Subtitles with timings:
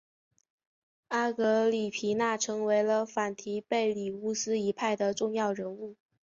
[1.09, 5.95] 阿格里皮娜成了反提贝里乌斯一派的重要人物。